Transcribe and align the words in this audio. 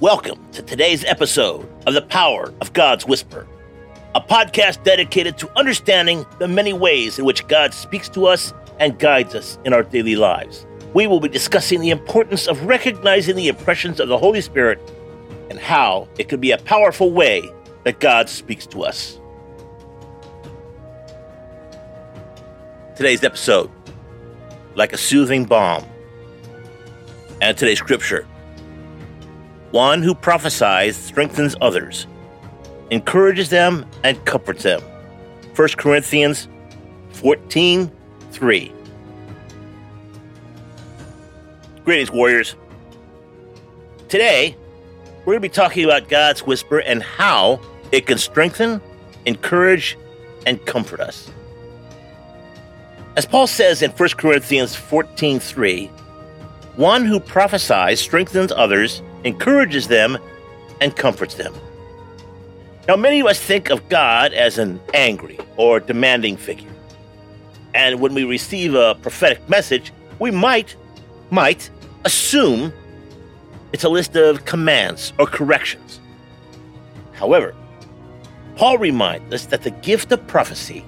Welcome 0.00 0.50
to 0.52 0.62
today's 0.62 1.04
episode 1.04 1.68
of 1.86 1.92
The 1.92 2.00
Power 2.00 2.54
of 2.62 2.72
God's 2.72 3.04
Whisper, 3.04 3.46
a 4.14 4.20
podcast 4.22 4.82
dedicated 4.82 5.36
to 5.36 5.58
understanding 5.58 6.24
the 6.38 6.48
many 6.48 6.72
ways 6.72 7.18
in 7.18 7.26
which 7.26 7.46
God 7.48 7.74
speaks 7.74 8.08
to 8.10 8.24
us 8.24 8.54
and 8.78 8.98
guides 8.98 9.34
us 9.34 9.58
in 9.66 9.74
our 9.74 9.82
daily 9.82 10.16
lives. 10.16 10.64
We 10.94 11.06
will 11.06 11.20
be 11.20 11.28
discussing 11.28 11.82
the 11.82 11.90
importance 11.90 12.48
of 12.48 12.64
recognizing 12.64 13.36
the 13.36 13.48
impressions 13.48 14.00
of 14.00 14.08
the 14.08 14.16
Holy 14.16 14.40
Spirit 14.40 14.80
and 15.50 15.58
how 15.58 16.08
it 16.18 16.30
can 16.30 16.40
be 16.40 16.52
a 16.52 16.56
powerful 16.56 17.10
way 17.12 17.42
that 17.84 18.00
God 18.00 18.30
speaks 18.30 18.64
to 18.68 18.84
us. 18.84 19.20
Today's 22.96 23.22
episode, 23.22 23.70
like 24.76 24.94
a 24.94 24.98
soothing 24.98 25.44
balm. 25.44 25.84
And 27.42 27.54
today's 27.58 27.80
scripture, 27.80 28.26
one 29.70 30.02
who 30.02 30.14
prophesies 30.14 30.96
strengthens 30.96 31.54
others, 31.60 32.06
encourages 32.90 33.50
them, 33.50 33.86
and 34.02 34.24
comforts 34.24 34.64
them. 34.64 34.80
1 35.54 35.68
Corinthians 35.76 36.48
14 37.10 37.90
3. 38.32 38.72
Greetings, 41.84 42.10
warriors. 42.10 42.54
Today, 44.08 44.56
we're 45.20 45.34
going 45.34 45.36
to 45.36 45.40
be 45.40 45.48
talking 45.48 45.84
about 45.84 46.08
God's 46.08 46.46
whisper 46.46 46.78
and 46.78 47.02
how 47.02 47.60
it 47.92 48.06
can 48.06 48.18
strengthen, 48.18 48.80
encourage, 49.26 49.96
and 50.46 50.64
comfort 50.66 51.00
us. 51.00 51.30
As 53.16 53.26
Paul 53.26 53.46
says 53.46 53.82
in 53.82 53.90
1 53.90 54.08
Corinthians 54.10 54.74
14 54.74 55.40
3, 55.40 55.86
one 56.76 57.04
who 57.04 57.20
prophesies 57.20 58.00
strengthens 58.00 58.52
others, 58.52 59.02
encourages 59.24 59.88
them, 59.88 60.18
and 60.80 60.96
comforts 60.96 61.34
them. 61.34 61.54
Now, 62.88 62.96
many 62.96 63.20
of 63.20 63.26
us 63.26 63.38
think 63.38 63.70
of 63.70 63.88
God 63.88 64.32
as 64.32 64.58
an 64.58 64.80
angry 64.94 65.38
or 65.56 65.78
demanding 65.78 66.36
figure. 66.36 66.70
And 67.74 68.00
when 68.00 68.14
we 68.14 68.24
receive 68.24 68.74
a 68.74 68.94
prophetic 68.96 69.48
message, 69.48 69.92
we 70.18 70.30
might, 70.30 70.74
might 71.30 71.70
assume 72.04 72.72
it's 73.72 73.84
a 73.84 73.88
list 73.88 74.16
of 74.16 74.44
commands 74.44 75.12
or 75.18 75.26
corrections. 75.26 76.00
However, 77.12 77.54
Paul 78.56 78.78
reminds 78.78 79.32
us 79.32 79.46
that 79.46 79.62
the 79.62 79.70
gift 79.70 80.10
of 80.10 80.26
prophecy 80.26 80.84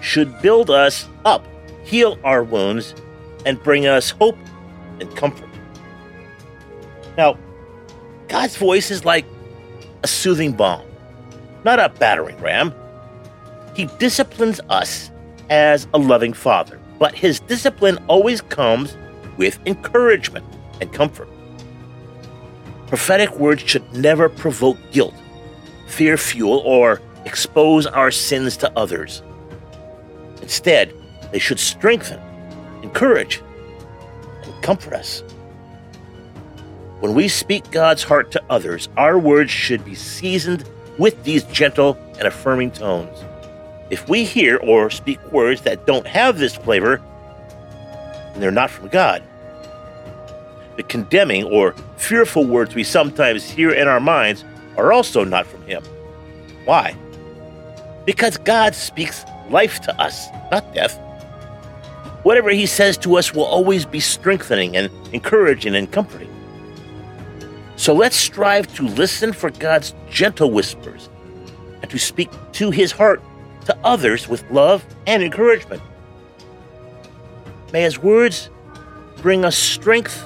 should 0.00 0.40
build 0.40 0.70
us 0.70 1.06
up, 1.24 1.44
heal 1.84 2.18
our 2.24 2.42
wounds, 2.42 2.94
and 3.44 3.62
bring 3.62 3.86
us 3.86 4.10
hope 4.10 4.38
and 5.00 5.14
comfort. 5.16 5.49
Now, 7.20 7.36
God's 8.28 8.56
voice 8.56 8.90
is 8.90 9.04
like 9.04 9.26
a 10.02 10.06
soothing 10.06 10.52
balm, 10.52 10.86
not 11.66 11.78
a 11.78 11.90
battering 11.90 12.40
ram. 12.40 12.72
He 13.76 13.90
disciplines 13.98 14.58
us 14.70 15.10
as 15.50 15.86
a 15.92 15.98
loving 15.98 16.32
father, 16.32 16.80
but 16.98 17.14
his 17.14 17.38
discipline 17.40 17.98
always 18.08 18.40
comes 18.40 18.96
with 19.36 19.58
encouragement 19.66 20.46
and 20.80 20.90
comfort. 20.94 21.28
Prophetic 22.86 23.38
words 23.38 23.64
should 23.66 23.92
never 23.92 24.30
provoke 24.30 24.78
guilt, 24.90 25.12
fear 25.88 26.16
fuel, 26.16 26.60
or 26.64 27.02
expose 27.26 27.84
our 27.84 28.10
sins 28.10 28.56
to 28.56 28.72
others. 28.78 29.22
Instead, 30.40 30.94
they 31.32 31.38
should 31.38 31.60
strengthen, 31.60 32.18
encourage, 32.82 33.42
and 34.42 34.62
comfort 34.62 34.94
us. 34.94 35.22
When 37.00 37.14
we 37.14 37.28
speak 37.28 37.70
God's 37.70 38.02
heart 38.02 38.30
to 38.32 38.42
others, 38.50 38.90
our 38.98 39.18
words 39.18 39.50
should 39.50 39.86
be 39.86 39.94
seasoned 39.94 40.68
with 40.98 41.24
these 41.24 41.44
gentle 41.44 41.96
and 42.18 42.28
affirming 42.28 42.72
tones. 42.72 43.24
If 43.88 44.06
we 44.06 44.24
hear 44.24 44.58
or 44.58 44.90
speak 44.90 45.18
words 45.32 45.62
that 45.62 45.86
don't 45.86 46.06
have 46.06 46.38
this 46.38 46.54
flavor, 46.54 47.00
then 48.32 48.40
they're 48.40 48.50
not 48.50 48.70
from 48.70 48.88
God. 48.88 49.22
The 50.76 50.82
condemning 50.82 51.44
or 51.44 51.74
fearful 51.96 52.44
words 52.44 52.74
we 52.74 52.84
sometimes 52.84 53.50
hear 53.50 53.70
in 53.70 53.88
our 53.88 54.00
minds 54.00 54.44
are 54.76 54.92
also 54.92 55.24
not 55.24 55.46
from 55.46 55.62
Him. 55.62 55.82
Why? 56.66 56.94
Because 58.04 58.36
God 58.36 58.74
speaks 58.74 59.24
life 59.48 59.80
to 59.80 60.00
us, 60.00 60.28
not 60.50 60.74
death. 60.74 60.98
Whatever 62.24 62.50
He 62.50 62.66
says 62.66 62.98
to 62.98 63.16
us 63.16 63.32
will 63.32 63.44
always 63.44 63.86
be 63.86 64.00
strengthening 64.00 64.76
and 64.76 64.90
encouraging 65.14 65.74
and 65.74 65.90
comforting. 65.90 66.28
So 67.80 67.94
let's 67.94 68.14
strive 68.14 68.70
to 68.74 68.86
listen 68.86 69.32
for 69.32 69.48
God's 69.48 69.94
gentle 70.10 70.50
whispers 70.50 71.08
and 71.80 71.90
to 71.90 71.98
speak 71.98 72.28
to 72.52 72.70
His 72.70 72.92
heart 72.92 73.22
to 73.64 73.74
others 73.82 74.28
with 74.28 74.44
love 74.50 74.84
and 75.06 75.22
encouragement. 75.22 75.80
May 77.72 77.80
His 77.80 77.98
words 77.98 78.50
bring 79.22 79.46
us 79.46 79.56
strength 79.56 80.22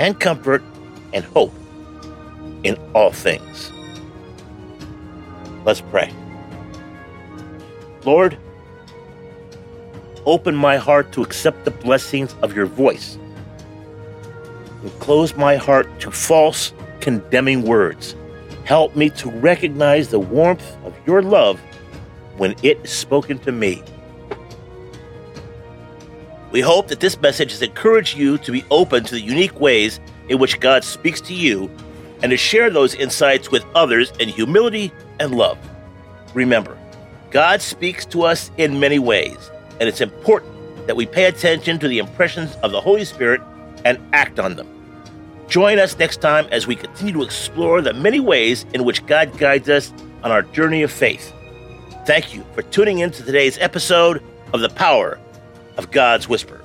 and 0.00 0.18
comfort 0.18 0.64
and 1.12 1.24
hope 1.24 1.54
in 2.64 2.76
all 2.92 3.12
things. 3.12 3.70
Let's 5.64 5.80
pray. 5.80 6.12
Lord, 8.04 8.36
open 10.26 10.56
my 10.56 10.76
heart 10.76 11.12
to 11.12 11.22
accept 11.22 11.64
the 11.64 11.70
blessings 11.70 12.34
of 12.42 12.56
your 12.56 12.66
voice 12.66 13.16
and 14.82 15.00
close 15.00 15.34
my 15.36 15.56
heart 15.56 16.00
to 16.00 16.10
false, 16.10 16.72
condemning 17.00 17.62
words. 17.62 18.14
Help 18.64 18.94
me 18.96 19.10
to 19.10 19.30
recognize 19.30 20.08
the 20.08 20.18
warmth 20.18 20.76
of 20.84 20.94
your 21.06 21.22
love 21.22 21.60
when 22.36 22.54
it 22.62 22.78
is 22.84 22.90
spoken 22.90 23.38
to 23.40 23.52
me. 23.52 23.82
We 26.50 26.60
hope 26.60 26.88
that 26.88 27.00
this 27.00 27.20
message 27.20 27.50
has 27.50 27.62
encouraged 27.62 28.16
you 28.16 28.38
to 28.38 28.52
be 28.52 28.64
open 28.70 29.04
to 29.04 29.14
the 29.14 29.20
unique 29.20 29.58
ways 29.60 30.00
in 30.28 30.38
which 30.38 30.60
God 30.60 30.82
speaks 30.84 31.20
to 31.22 31.34
you 31.34 31.70
and 32.22 32.30
to 32.30 32.36
share 32.36 32.70
those 32.70 32.94
insights 32.94 33.50
with 33.50 33.64
others 33.74 34.12
in 34.18 34.28
humility 34.28 34.92
and 35.20 35.34
love. 35.34 35.58
Remember, 36.34 36.76
God 37.30 37.60
speaks 37.60 38.06
to 38.06 38.22
us 38.22 38.50
in 38.56 38.80
many 38.80 38.98
ways, 38.98 39.50
and 39.78 39.88
it's 39.88 40.00
important 40.00 40.54
that 40.86 40.96
we 40.96 41.04
pay 41.04 41.26
attention 41.26 41.78
to 41.78 41.88
the 41.88 41.98
impressions 41.98 42.54
of 42.62 42.72
the 42.72 42.80
Holy 42.80 43.04
Spirit 43.04 43.42
and 43.84 43.98
act 44.12 44.38
on 44.38 44.56
them. 44.56 44.68
Join 45.48 45.78
us 45.78 45.98
next 45.98 46.20
time 46.20 46.46
as 46.50 46.66
we 46.66 46.76
continue 46.76 47.14
to 47.14 47.22
explore 47.22 47.80
the 47.80 47.94
many 47.94 48.20
ways 48.20 48.66
in 48.74 48.84
which 48.84 49.06
God 49.06 49.36
guides 49.38 49.68
us 49.68 49.92
on 50.22 50.30
our 50.30 50.42
journey 50.42 50.82
of 50.82 50.92
faith. 50.92 51.32
Thank 52.06 52.34
you 52.34 52.44
for 52.54 52.62
tuning 52.62 52.98
in 52.98 53.10
to 53.12 53.22
today's 53.22 53.56
episode 53.58 54.22
of 54.52 54.60
The 54.60 54.68
Power 54.70 55.18
of 55.76 55.90
God's 55.90 56.28
Whisper. 56.28 56.60